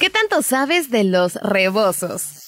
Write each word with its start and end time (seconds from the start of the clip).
¿Qué 0.00 0.08
tanto 0.08 0.40
sabes 0.40 0.90
de 0.90 1.04
los 1.04 1.34
rebosos? 1.34 2.46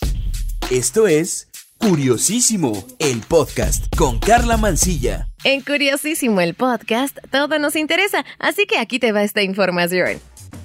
Esto 0.70 1.06
es 1.06 1.50
Curiosísimo, 1.76 2.86
el 2.98 3.20
podcast 3.20 3.94
con 3.94 4.18
Carla 4.20 4.56
Mancilla. 4.56 5.28
En 5.44 5.60
Curiosísimo, 5.60 6.40
el 6.40 6.54
podcast, 6.54 7.18
todo 7.30 7.58
nos 7.58 7.76
interesa, 7.76 8.24
así 8.38 8.64
que 8.64 8.78
aquí 8.78 8.98
te 8.98 9.12
va 9.12 9.22
esta 9.22 9.42
información. 9.42 10.18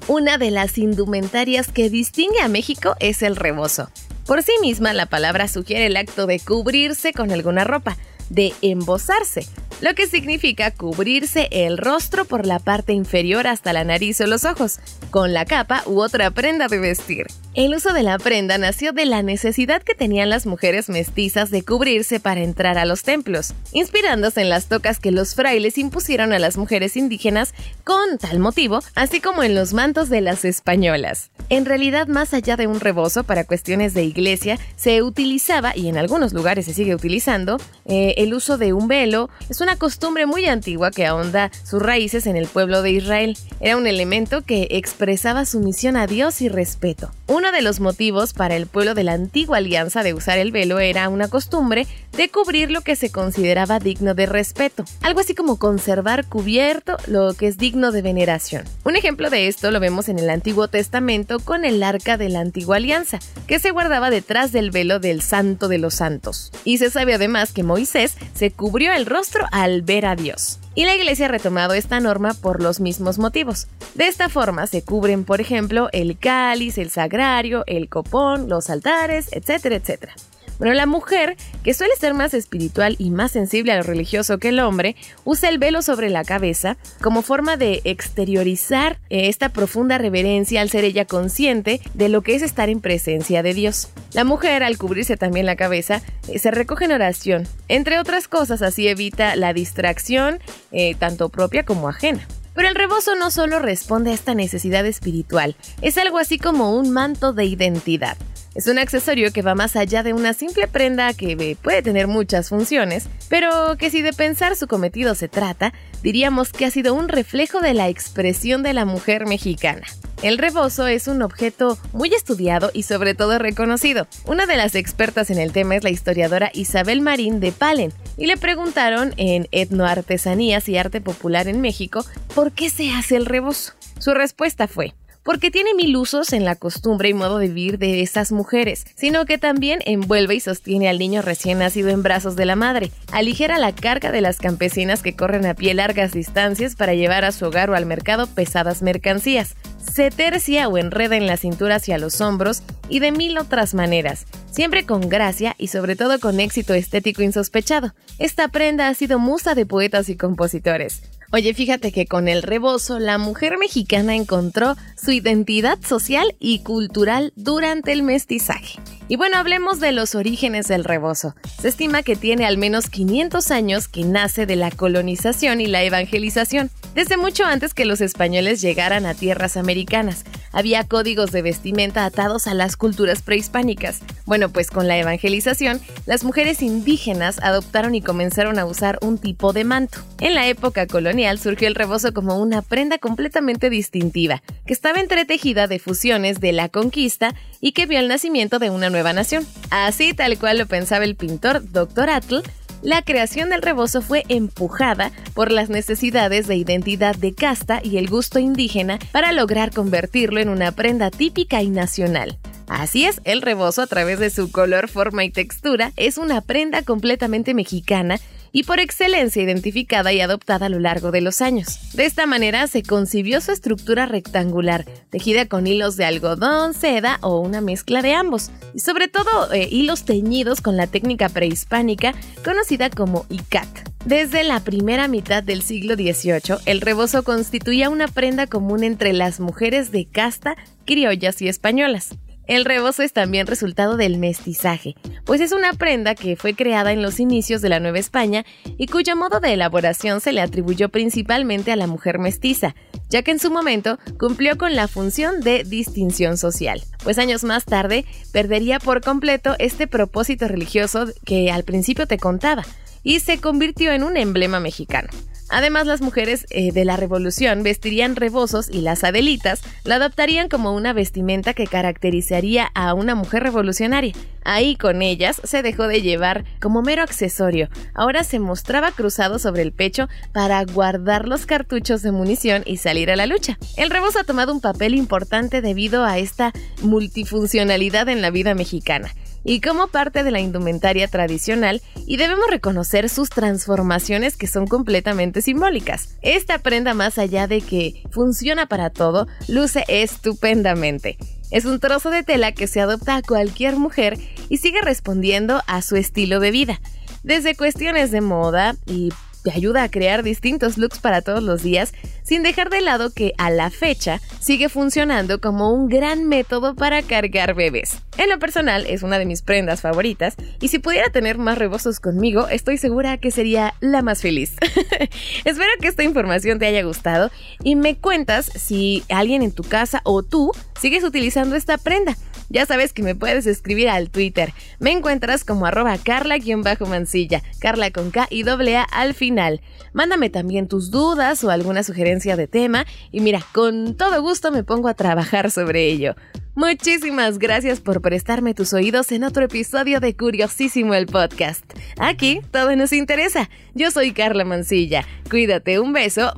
Una 0.08 0.38
de 0.38 0.50
las 0.50 0.78
indumentarias 0.78 1.73
que 1.73 1.90
distingue 1.90 2.40
a 2.40 2.47
México 2.47 2.96
es 3.01 3.22
el 3.22 3.35
rebozo. 3.35 3.92
Por 4.26 4.42
sí 4.42 4.54
misma, 4.62 4.94
la 4.94 5.08
palabra 5.08 5.49
sugiere 5.49 5.88
el 5.88 5.97
acto 5.97 6.26
de 6.26 6.40
cubrirse 6.40 7.12
con 7.12 7.31
alguna 7.31 7.65
ropa, 7.65 7.97
de 8.29 8.54
embosarse, 8.62 9.46
lo 9.81 9.94
que 9.94 10.07
significa 10.07 10.71
cubrirse 10.71 11.47
el 11.51 11.77
rostro 11.77 12.26
por 12.26 12.46
la 12.46 12.59
parte 12.59 12.94
inferior 12.94 13.47
hasta 13.47 13.73
la 13.73 13.83
nariz 13.83 14.19
o 14.21 14.27
los 14.27 14.46
ojos, 14.46 14.79
con 15.12 15.33
la 15.33 15.46
capa 15.46 15.83
u 15.85 16.02
otra 16.02 16.31
prenda 16.31 16.67
de 16.67 16.80
vestir. 16.80 17.27
El 17.58 17.73
uso 17.73 17.91
de 17.91 18.04
la 18.04 18.20
prenda 18.20 18.59
nació 18.59 18.91
de 18.91 19.08
la 19.08 19.23
necesidad 19.23 19.82
que 19.82 19.95
tenían 19.95 20.30
las 20.30 20.45
mujeres 20.45 20.90
mestizas 20.90 21.50
de 21.50 21.63
cubrirse 21.63 22.20
para 22.20 22.41
entrar 22.41 22.77
a 22.77 22.86
los 22.86 23.02
templos, 23.02 23.55
inspirándose 23.72 24.41
en 24.41 24.49
las 24.49 24.68
tocas 24.68 24.99
que 24.99 25.12
los 25.12 25.34
frailes 25.34 25.80
impusieron 25.80 26.34
a 26.34 26.38
las 26.38 26.55
mujeres 26.55 26.96
indígenas 26.96 27.55
con 27.84 28.20
tal 28.20 28.38
motivo, 28.38 28.82
así 28.94 29.22
como 29.22 29.41
en 29.41 29.55
los 29.55 29.73
mantos 29.73 30.09
de 30.09 30.22
las 30.22 30.46
españolas. 30.46 31.32
En 31.49 31.66
realidad, 31.66 32.05
más 32.05 32.35
allá 32.35 32.58
de 32.58 32.68
un 32.68 32.80
rebozo 32.80 33.23
para 33.23 33.44
cuestiones 33.44 33.96
de 33.96 34.04
iglesia, 34.04 34.60
se 34.76 35.02
utilizaba, 35.02 35.76
y 35.76 35.88
en 35.88 35.98
algunos 35.98 36.34
lugares 36.34 36.68
se 36.68 36.76
sigue 36.76 36.94
utilizando, 36.94 37.58
eh, 37.85 38.13
el 38.18 38.35
uso 38.35 38.60
de 38.60 38.74
un 38.74 38.88
velo. 38.88 39.32
Es 39.49 39.62
una 39.62 39.77
costumbre 39.77 40.27
muy 40.27 40.46
antigua 40.46 40.91
que 40.91 41.08
ahonda 41.08 41.49
sus 41.63 41.82
raíces 41.82 42.27
en 42.27 42.38
el 42.38 42.46
pueblo 42.46 42.84
de 42.84 42.91
Israel. 42.91 43.35
Era 43.60 43.77
un 43.77 43.88
elemento 43.88 44.44
que 44.44 44.68
expresaba 44.70 45.44
sumisión 45.44 45.98
a 45.98 46.05
Dios 46.05 46.40
y 46.41 46.49
respeto. 46.49 47.12
Uno 47.30 47.52
de 47.52 47.62
los 47.62 47.81
motivos 47.81 48.31
para 48.31 48.55
el 48.55 48.67
pueblo 48.67 48.94
de 48.94 49.04
la 49.04 49.12
antigua 49.12 49.58
alianza 49.58 50.02
de 50.02 50.13
usar 50.13 50.38
el 50.38 50.54
velo 50.54 50.79
era 50.79 51.10
una 51.10 51.27
costumbre 51.27 51.85
de 52.15 52.29
cubrir 52.29 52.71
lo 52.71 52.79
que 52.79 52.96
se 52.96 53.12
consideraba 53.12 53.79
digno 53.79 54.15
de 54.15 54.26
respeto, 54.26 54.85
algo 55.02 55.20
así 55.20 55.35
como 55.35 55.60
conservar 55.60 56.26
cubierto 56.26 56.96
lo 57.05 57.34
que 57.34 57.48
es 57.48 57.57
digno 57.57 57.91
de 57.91 58.02
veneración. 58.02 58.63
Un 58.85 58.96
ejemplo 58.96 59.29
de 59.29 59.48
esto 59.48 59.71
lo 59.71 59.82
vemos 59.82 60.07
en 60.07 60.20
el 60.20 60.29
Antiguo 60.29 60.70
Testamento 60.70 61.40
con 61.41 61.65
el 61.65 61.84
arca 61.84 62.15
de 62.15 62.29
la 62.29 62.40
antigua 62.40 62.77
alianza, 62.77 63.20
que 63.46 63.59
se 63.59 63.71
guardaba 63.71 64.09
detrás 64.09 64.53
del 64.53 64.71
velo 64.71 64.99
del 64.99 65.21
Santo 65.21 65.67
de 65.67 65.80
los 65.80 65.95
Santos. 65.95 66.53
Y 66.63 66.77
se 66.77 66.89
sabe 66.89 67.13
además 67.13 67.52
que 67.52 67.63
Moisés 67.63 68.15
se 68.35 68.52
cubrió 68.52 68.93
el 68.93 69.05
rostro 69.05 69.45
al 69.52 69.81
ver 69.81 70.05
a 70.05 70.15
Dios 70.15 70.59
y 70.78 70.86
la 70.86 70.94
iglesia 70.94 71.25
ha 71.25 71.30
retomado 71.30 71.73
esta 71.73 72.00
norma 72.00 72.36
por 72.36 72.61
los 72.61 72.80
mismos 72.80 73.17
motivos. 73.17 73.66
De 73.95 74.06
esta 74.06 74.30
forma 74.30 74.67
se 74.67 74.83
cubren, 74.83 75.23
por 75.23 75.42
ejemplo, 75.42 75.89
el 75.92 76.20
cáliz, 76.20 76.78
el 76.78 76.92
sagrario, 76.92 77.64
el 77.66 77.89
copón, 77.89 78.47
los 78.47 78.70
altares, 78.70 79.28
etcétera, 79.31 79.78
etcétera. 79.78 80.14
Bueno, 80.59 80.73
la 80.73 80.88
mujer, 80.88 81.38
que 81.63 81.73
suele 81.73 81.95
ser 81.95 82.13
más 82.13 82.33
espiritual 82.33 82.95
y 82.97 83.11
más 83.11 83.31
sensible 83.31 83.72
a 83.72 83.77
lo 83.77 83.83
religioso 83.83 84.39
que 84.39 84.50
el 84.50 84.59
hombre, 84.59 84.95
usa 85.23 85.49
el 85.49 85.59
velo 85.59 85.81
sobre 85.81 86.09
la 86.09 86.23
cabeza 86.23 86.77
como 87.02 87.22
forma 87.22 87.58
de 87.58 87.81
exteriorizar 87.83 88.99
eh, 89.09 89.27
esta 89.27 89.49
profunda 89.49 89.97
reverencia 89.97 90.61
al 90.61 90.69
ser 90.69 90.83
ella 90.83 91.05
consciente 91.05 91.80
de 91.94 92.09
lo 92.09 92.23
que 92.23 92.36
es 92.36 92.41
estar 92.41 92.69
en 92.69 92.81
presencia 92.81 93.44
de 93.44 93.53
Dios. 93.53 93.89
La 94.14 94.23
mujer, 94.23 94.64
al 94.64 94.77
cubrirse 94.77 95.16
también 95.16 95.45
la 95.45 95.55
cabeza, 95.55 96.02
eh, 96.27 96.39
se 96.39 96.49
recoge 96.49 96.86
en 96.86 96.94
oración. 96.94 97.47
Entre 97.67 97.99
otras 97.99 98.27
cosas, 98.27 98.61
así 98.61 98.88
evita 98.88 99.36
la 99.36 99.53
distracción, 99.53 100.39
eh, 100.71 100.95
tanto 100.95 101.30
propia 101.30 101.64
como 101.64 101.88
ajena. 101.88 102.27
Pero 102.55 102.69
el 102.69 102.75
rebozo 102.75 103.14
no 103.14 103.30
solo 103.30 103.59
responde 103.59 104.09
a 104.09 104.16
esta 104.16 104.33
necesidad 104.33 104.83
espiritual, 104.88 105.55
es 105.83 105.99
algo 105.99 106.17
así 106.17 106.39
como 106.39 106.75
un 106.75 106.89
manto 106.89 107.31
de 107.31 107.45
identidad. 107.45 108.17
Es 108.58 108.66
un 108.66 108.80
accesorio 108.80 109.31
que 109.31 109.44
va 109.44 109.53
más 109.53 109.75
allá 109.75 110.02
de 110.02 110.13
una 110.13 110.33
simple 110.33 110.67
prenda 110.67 111.13
que 111.13 111.55
puede 111.61 111.83
tener 111.83 112.08
muchas 112.08 112.50
funciones, 112.50 113.08
pero 113.30 113.77
que 113.77 113.92
si 113.92 114.02
de 114.02 114.14
pensar 114.14 114.55
su 114.55 114.65
cometido 114.65 115.14
se 115.14 115.27
trata, 115.27 115.76
diríamos 116.02 116.54
que 116.54 116.65
ha 116.65 116.71
sido 116.71 116.95
un 116.95 117.08
reflejo 117.08 117.59
de 117.59 117.76
la 117.76 117.87
expresión 117.87 118.64
de 118.64 118.73
la 118.73 118.83
mujer 118.83 119.27
mexicana. 119.27 119.86
El 120.23 120.39
rebozo 120.39 120.87
es 120.87 121.08
un 121.08 121.21
objeto 121.21 121.77
muy 121.93 122.11
estudiado 122.15 122.71
y 122.73 122.81
sobre 122.81 123.14
todo 123.14 123.37
reconocido. 123.37 124.08
Una 124.26 124.48
de 124.48 124.58
las 124.58 124.73
expertas 124.73 125.30
en 125.30 125.37
el 125.37 125.52
tema 125.52 125.76
es 125.76 125.83
la 125.83 125.92
historiadora 125.92 126.49
Isabel 126.55 127.02
Marín 127.02 127.39
de 127.39 127.52
Palen, 127.52 127.93
y 128.18 128.26
le 128.26 128.38
preguntaron 128.38 129.14
en 129.18 129.48
Etnoartesanías 129.52 130.68
y 130.68 130.80
Arte 130.80 131.00
Popular 131.00 131.48
en 131.48 131.62
México 131.62 132.04
por 132.34 132.52
qué 132.54 132.72
se 132.72 132.90
hace 132.90 133.18
el 133.18 133.28
rebozo. 133.28 133.74
Su 134.00 134.16
respuesta 134.16 134.68
fue, 134.68 134.96
porque 135.28 135.52
tiene 135.52 135.74
mil 135.74 135.94
usos 135.98 136.32
en 136.32 136.46
la 136.46 136.56
costumbre 136.56 137.10
y 137.10 137.14
modo 137.14 137.38
de 137.38 137.50
vivir 137.50 137.80
de 137.80 138.02
esas 138.02 138.32
mujeres, 138.32 138.86
sino 138.96 139.26
que 139.26 139.38
también 139.38 139.80
envuelve 139.86 140.36
y 140.36 140.40
sostiene 140.40 140.88
al 140.88 141.00
niño 141.00 141.22
recién 141.22 141.60
nacido 141.60 141.90
en 141.90 142.02
brazos 142.02 142.38
de 142.38 142.46
la 142.46 142.56
madre, 142.56 142.92
aligera 143.12 143.60
la 143.60 143.76
carga 143.76 144.14
de 144.14 144.22
las 144.22 144.38
campesinas 144.38 145.04
que 145.04 145.18
corren 145.18 145.46
a 145.46 145.54
pie 145.54 145.74
largas 145.74 146.14
distancias 146.14 146.78
para 146.78 146.94
llevar 146.94 147.26
a 147.26 147.34
su 147.34 147.46
hogar 147.46 147.70
o 147.70 147.76
al 147.76 147.86
mercado 147.86 148.28
pesadas 148.28 148.82
mercancías, 148.82 149.58
se 149.80 150.12
tercia 150.12 150.70
o 150.70 150.78
enreda 150.78 151.18
en 151.18 151.28
la 151.28 151.36
cintura 151.36 151.76
hacia 151.76 151.98
los 151.98 152.22
hombros 152.22 152.64
y 152.88 153.00
de 153.00 153.12
mil 153.12 153.38
otras 153.38 153.74
maneras, 153.74 154.28
siempre 154.57 154.88
con 154.88 155.07
gracia 155.07 155.53
y 155.59 155.68
sobre 155.68 155.95
todo 155.95 156.19
con 156.19 156.40
éxito 156.40 156.73
estético 156.73 157.22
insospechado. 157.22 157.94
Esta 158.18 158.47
prenda 158.47 158.88
ha 158.88 158.94
sido 158.95 159.19
musa 159.19 159.53
de 159.53 159.68
poetas 159.68 160.09
y 160.09 160.18
compositores. 160.18 161.03
Oye, 161.31 161.53
fíjate 161.53 161.91
que 161.91 162.07
con 162.07 162.28
el 162.28 162.41
rebozo 162.41 162.97
la 162.97 163.19
mujer 163.19 163.59
mexicana 163.59 164.16
encontró 164.16 164.75
su 164.95 165.12
identidad 165.12 165.78
social 165.88 166.35
y 166.40 166.59
cultural 166.59 167.34
durante 167.35 167.91
el 167.91 168.01
mestizaje. 168.01 168.79
Y 169.09 169.16
bueno, 169.16 169.38
hablemos 169.38 169.79
de 169.79 169.91
los 169.91 170.16
orígenes 170.16 170.68
del 170.68 170.85
rebozo. 170.85 171.35
Se 171.62 171.68
estima 171.68 172.01
que 172.01 172.16
tiene 172.16 172.45
al 172.45 172.57
menos 172.57 172.89
500 172.89 173.51
años 173.51 173.88
que 173.88 174.06
nace 174.06 174.47
de 174.47 174.56
la 174.56 174.72
colonización 174.72 175.62
y 175.62 175.68
la 175.68 175.84
evangelización. 175.84 176.72
Desde 176.95 177.16
mucho 177.16 177.45
antes 177.45 177.74
que 177.75 177.85
los 177.85 178.01
españoles 178.01 178.59
llegaran 178.59 179.06
a 179.06 179.13
tierras 179.13 179.56
americanas, 179.56 180.24
había 180.57 180.84
códigos 180.85 181.31
de 181.31 181.44
vestimenta 181.44 182.03
atados 182.03 182.47
a 182.47 182.56
las 182.56 182.78
culturas 182.78 183.22
prehispánicas. 183.22 184.00
Bueno, 184.25 184.50
pues 184.50 184.72
con 184.72 184.88
la 184.88 184.97
evangelización, 184.97 185.79
las 186.07 186.23
mujeres 186.23 186.63
indígenas 186.63 187.40
adoptaron 187.44 187.94
y 187.94 188.01
comenzaron 188.01 188.57
a 188.57 188.66
usar 188.66 188.97
un 189.03 189.19
tipo 189.19 189.53
de 189.53 189.66
manto. 189.66 190.00
En 190.19 190.34
la 190.34 190.47
época 190.47 190.88
colonial 190.88 191.38
surgió 191.38 191.68
el 191.68 191.75
rebozo 191.75 192.12
como 192.12 192.40
una 192.40 192.63
prenda 192.63 192.97
completamente 192.97 193.69
distintiva, 193.69 194.41
que 194.66 194.73
estaba 194.73 195.00
entretejida 195.00 195.68
de 195.68 195.78
fusiones 195.78 196.40
de 196.40 196.53
la 196.53 196.69
conquista 196.69 197.35
y 197.62 197.74
que 197.74 197.85
vio 197.85 198.00
el 198.00 198.07
nacimiento 198.07 198.57
de 198.57 198.72
una 198.72 198.89
nueva 198.89 199.13
nación. 199.13 199.45
Así 199.69 200.16
tal 200.16 200.39
cual 200.39 200.57
lo 200.57 200.66
pensaba 200.66 201.06
el 201.06 201.16
pintor 201.16 201.72
Dr. 201.72 202.09
Atl, 202.09 202.38
la 202.82 203.02
creación 203.02 203.50
del 203.50 203.62
rebozo 203.62 204.02
fue 204.02 204.24
empujada 204.30 205.12
por 205.34 205.52
las 205.52 205.70
necesidades 205.70 206.48
de 206.48 206.56
identidad 206.56 207.16
de 207.16 207.34
casta 207.34 207.82
y 207.84 207.98
el 207.98 208.10
gusto 208.10 208.40
indígena 208.40 209.00
para 209.12 209.32
lograr 209.32 209.72
convertirlo 209.74 210.40
en 210.40 210.50
una 210.50 210.72
prenda 210.72 211.10
típica 211.12 211.62
y 211.62 211.70
nacional. 211.70 212.38
Así 212.68 213.06
es, 213.06 213.22
el 213.24 213.42
rebozo 213.42 213.82
a 213.82 213.88
través 213.88 214.20
de 214.20 214.30
su 214.30 214.52
color, 214.52 214.90
forma 214.90 215.24
y 215.24 215.32
textura 215.32 215.94
es 215.96 216.18
una 216.18 216.42
prenda 216.42 216.82
completamente 216.82 217.54
mexicana 217.54 218.20
y 218.52 218.63
por 218.63 218.80
excelencia 218.80 219.41
identificada 219.44 220.13
y 220.13 220.22
adoptada 220.22 220.68
a 220.68 220.69
lo 220.69 220.80
largo 220.80 221.12
de 221.12 221.22
los 221.22 221.41
años. 221.41 221.91
De 221.94 222.06
esta 222.06 222.25
manera 222.25 222.68
se 222.68 222.84
concibió 222.84 223.41
su 223.41 223.52
estructura 223.52 224.06
rectangular, 224.06 224.85
tejida 225.09 225.46
con 225.47 225.68
hilos 225.68 225.97
de 225.97 226.06
algodón, 226.06 226.74
seda 226.74 227.19
o 227.22 227.40
una 227.40 227.62
mezcla 227.62 228.02
de 228.02 228.13
ambos, 228.13 228.52
y 228.74 228.80
sobre 228.80 229.07
todo 229.07 229.52
eh, 229.53 229.68
hilos 229.72 230.06
teñidos 230.06 230.62
con 230.62 230.78
la 230.78 230.88
técnica 230.88 231.30
prehispánica 231.30 232.13
conocida 232.44 232.90
como 232.90 233.25
icat. 233.30 233.68
Desde 234.06 234.44
la 234.44 234.62
primera 234.62 235.07
mitad 235.07 235.44
del 235.44 235.62
siglo 235.62 235.96
XVIII, 235.96 236.59
el 236.66 236.80
rebozo 236.81 237.24
constituía 237.24 237.90
una 237.90 238.07
prenda 238.07 238.47
común 238.47 238.84
entre 238.84 239.12
las 239.12 239.40
mujeres 239.40 239.91
de 239.91 240.06
casta, 240.06 240.56
criollas 240.86 241.41
y 241.41 241.50
españolas. 241.50 242.16
El 242.48 242.64
rebozo 242.64 243.04
es 243.04 243.12
también 243.12 243.46
resultado 243.46 243.98
del 243.98 244.18
mestizaje, 244.18 244.96
pues 245.26 245.42
es 245.42 245.52
una 245.52 245.74
prenda 245.74 246.16
que 246.16 246.38
fue 246.38 246.54
creada 246.56 246.94
en 246.94 247.02
los 247.02 247.20
inicios 247.20 247.62
de 247.62 247.68
la 247.68 247.82
Nueva 247.82 248.00
España 248.00 248.46
y 248.78 248.88
cuyo 248.88 249.18
modo 249.18 249.42
de 249.42 249.52
elaboración 249.52 250.22
se 250.22 250.32
le 250.32 250.40
atribuyó 250.40 250.88
principalmente 250.88 251.74
a 251.74 251.76
la 251.76 251.88
mujer 251.88 252.20
mestiza, 252.20 252.74
ya 253.10 253.22
que 253.22 253.32
en 253.32 253.40
su 253.40 253.52
momento 253.52 254.00
cumplió 254.18 254.58
con 254.58 254.78
la 254.78 254.88
función 254.88 255.42
de 255.42 255.66
distinción 255.66 256.38
social, 256.38 256.82
pues 257.04 257.18
años 257.18 257.44
más 257.44 257.66
tarde 257.66 258.06
perdería 258.32 258.80
por 258.80 259.02
completo 259.02 259.56
este 259.60 259.86
propósito 259.86 260.48
religioso 260.48 261.08
que 261.26 261.52
al 261.52 261.66
principio 261.66 262.08
te 262.08 262.18
contaba 262.18 262.64
y 263.04 263.20
se 263.20 263.42
convirtió 263.42 263.92
en 263.92 264.04
un 264.04 264.16
emblema 264.16 264.62
mexicano. 264.62 265.10
Además, 265.50 265.88
las 265.88 266.02
mujeres 266.02 266.46
eh, 266.50 266.72
de 266.72 266.86
la 266.86 266.98
revolución 266.98 267.64
vestirían 267.64 268.16
rebozos 268.16 268.70
y 268.70 268.82
las 268.82 269.04
adelitas 269.04 269.62
la 269.84 269.96
adoptarían 269.96 270.50
como 270.50 270.74
una 270.74 270.94
vestimenta 270.94 271.54
que 271.54 271.68
caracterizaría 271.68 272.70
a 272.74 272.94
una 272.94 273.16
mujer 273.16 273.44
revolucionaria. 273.44 274.14
Ahí 274.44 274.76
con 274.76 275.02
ellas 275.02 275.42
se 275.44 275.62
dejó 275.62 275.88
de 275.88 276.02
llevar 276.02 276.46
como 276.62 276.82
mero 276.82 277.04
accesorio. 277.04 277.70
Ahora 277.94 278.24
se 278.24 278.40
mostraba 278.40 278.92
cruzado 278.92 279.40
sobre 279.40 279.62
el 279.62 279.72
pecho 279.72 280.08
para 280.34 280.64
guardar 280.64 281.28
los 281.28 281.46
cartuchos 281.46 282.02
de 282.02 282.12
munición 282.12 282.64
y 282.66 282.78
salir 282.78 283.12
a 283.12 283.16
la 283.16 283.26
lucha. 283.26 283.58
El 283.76 283.90
rebozo 283.90 284.20
ha 284.20 284.24
tomado 284.24 284.54
un 284.54 284.62
papel 284.62 284.96
importante 284.96 285.62
debido 285.62 286.06
a 286.06 286.18
esta 286.18 286.54
multifuncionalidad 286.82 288.10
en 288.10 288.22
la 288.22 288.30
vida 288.30 288.54
mexicana 288.54 289.14
y 289.48 289.62
como 289.62 289.88
parte 289.88 290.24
de 290.24 290.32
la 290.32 290.42
indumentaria 290.42 291.08
tradicional 291.08 291.82
y 292.06 292.18
debemos 292.18 292.48
reconocer 292.52 293.10
sus 293.10 293.30
transformaciones 293.30 294.36
que 294.36 294.46
son 294.46 294.68
completamente 294.68 295.42
simbólicas. 295.42 296.10
Esta 296.22 296.60
prenda 296.60 296.94
más 296.94 297.18
allá 297.18 297.48
de 297.48 297.62
que 297.62 298.04
funciona 298.12 298.66
para 298.66 298.90
todo, 298.90 299.26
luce 299.48 299.86
estupendamente. 299.88 301.18
Es 301.50 301.64
un 301.64 301.80
trozo 301.80 302.10
de 302.10 302.24
tela 302.24 302.52
que 302.52 302.68
se 302.68 302.82
adopta 302.82 303.16
a 303.16 303.22
cualquier 303.22 303.78
mujer 303.78 304.20
y 304.50 304.58
sigue 304.58 304.82
respondiendo 304.82 305.62
a 305.66 305.82
su 305.82 305.96
estilo 305.96 306.42
de 306.42 306.52
vida. 306.52 306.82
Desde 307.24 307.56
cuestiones 307.56 308.12
de 308.12 308.20
moda 308.20 308.76
y 308.86 309.14
te 309.48 309.54
ayuda 309.54 309.84
a 309.84 309.90
crear 309.90 310.24
distintos 310.24 310.78
looks 310.78 311.00
para 311.00 311.22
todos 311.22 311.42
los 311.42 311.64
días, 311.64 311.94
sin 312.22 312.44
dejar 312.44 312.70
de 312.70 312.82
lado 312.82 313.14
que 313.14 313.32
a 313.38 313.50
la 313.50 313.70
fecha 313.70 314.20
sigue 314.42 314.68
funcionando 314.68 315.40
como 315.40 315.72
un 315.72 315.88
gran 315.88 316.26
método 316.26 316.76
para 316.76 317.02
cargar 317.02 317.54
bebés. 317.54 318.02
En 318.18 318.30
lo 318.30 318.40
personal 318.40 318.86
es 318.88 319.04
una 319.04 319.20
de 319.20 319.26
mis 319.26 319.44
prendas 319.44 319.80
favoritas 319.80 320.36
y 320.60 320.68
si 320.68 320.80
pudiera 320.80 321.12
tener 321.12 321.38
más 321.38 321.58
rebozos 321.58 322.02
conmigo, 322.02 322.50
estoy 322.50 322.78
segura 322.78 323.20
que 323.20 323.32
sería 323.32 323.74
la 323.80 324.02
más 324.02 324.22
feliz. 324.22 324.58
Espero 325.46 325.70
que 325.80 325.88
esta 325.88 326.04
información 326.04 326.60
te 326.60 326.66
haya 326.66 326.84
gustado 326.84 327.32
y 327.64 327.78
me 327.78 327.96
cuentas 327.96 328.52
si 328.54 329.06
alguien 329.08 329.44
en 329.44 329.54
tu 329.54 329.64
casa 329.64 330.02
o 330.04 330.24
tú 330.24 330.52
sigues 330.78 331.06
utilizando 331.06 331.56
esta 331.56 331.78
prenda. 331.78 332.18
Ya 332.50 332.66
sabes 332.66 332.94
que 332.94 333.04
me 333.04 333.16
puedes 333.16 333.46
escribir 333.46 333.90
al 333.90 334.10
Twitter. 334.10 334.54
Me 334.80 334.92
encuentras 334.92 335.44
como 335.44 335.66
arroba 335.66 335.98
carla-mancilla, 335.98 337.44
carla 337.60 337.92
con 337.92 338.12
K 338.12 338.28
y 338.30 338.44
doble 338.44 338.78
A 338.78 338.84
al 338.84 339.14
final. 339.14 339.62
Mándame 339.94 340.30
también 340.30 340.68
tus 340.68 340.92
dudas 340.92 341.44
o 341.44 341.50
alguna 341.50 341.84
sugerencia 341.84 342.36
de 342.36 342.48
tema 342.48 342.86
y 343.12 343.22
mira, 343.22 343.44
con 343.54 343.96
todo 343.96 344.22
gusto 344.22 344.52
me 344.52 344.64
pongo 344.64 344.88
a 344.88 344.94
trabajar 344.94 345.52
sobre 345.52 345.88
ello. 345.88 346.16
Muchísimas 346.56 347.38
gracias 347.38 347.80
por 347.80 348.02
prestarme 348.02 348.56
tus 348.56 348.74
oídos 348.74 349.12
en 349.12 349.24
otro 349.24 349.46
episodio 349.46 350.00
de 350.00 350.16
Curiosísimo 350.16 350.96
el 350.96 351.06
Podcast. 351.06 351.64
Aquí 352.00 352.42
todo 352.50 352.76
nos 352.76 352.94
interesa. 352.94 353.48
Yo 353.76 353.92
soy 353.92 354.12
Carla 354.12 354.44
Mancilla. 354.44 355.06
Cuídate, 355.30 355.80
un 355.80 355.94
beso. 355.94 356.34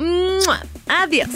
Adiós. 0.87 1.29